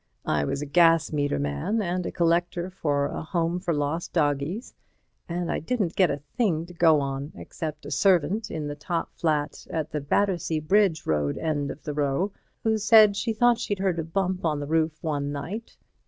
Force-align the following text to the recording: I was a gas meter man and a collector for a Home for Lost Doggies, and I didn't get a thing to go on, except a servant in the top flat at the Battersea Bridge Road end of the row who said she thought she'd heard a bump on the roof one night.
I 0.25 0.45
was 0.45 0.63
a 0.63 0.65
gas 0.65 1.13
meter 1.13 1.37
man 1.37 1.79
and 1.79 2.03
a 2.07 2.11
collector 2.11 2.71
for 2.71 3.05
a 3.05 3.21
Home 3.21 3.59
for 3.59 3.71
Lost 3.71 4.13
Doggies, 4.13 4.73
and 5.29 5.51
I 5.51 5.59
didn't 5.59 5.95
get 5.95 6.09
a 6.09 6.23
thing 6.35 6.65
to 6.65 6.73
go 6.73 6.99
on, 7.01 7.31
except 7.35 7.85
a 7.85 7.91
servant 7.91 8.49
in 8.49 8.65
the 8.67 8.73
top 8.75 9.13
flat 9.13 9.67
at 9.69 9.91
the 9.91 10.01
Battersea 10.01 10.59
Bridge 10.61 11.05
Road 11.05 11.37
end 11.37 11.69
of 11.69 11.83
the 11.83 11.93
row 11.93 12.31
who 12.63 12.79
said 12.79 13.15
she 13.15 13.31
thought 13.31 13.59
she'd 13.59 13.77
heard 13.77 13.99
a 13.99 14.03
bump 14.03 14.43
on 14.43 14.59
the 14.59 14.65
roof 14.65 14.97
one 15.03 15.31
night. 15.31 15.77